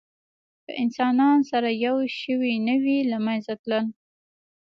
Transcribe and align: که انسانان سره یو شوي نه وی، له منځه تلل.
که 0.65 0.71
انسانان 0.83 1.39
سره 1.49 1.69
یو 1.85 1.97
شوي 2.19 2.53
نه 2.67 2.75
وی، 2.83 2.97
له 3.11 3.17
منځه 3.25 3.53
تلل. 3.61 3.85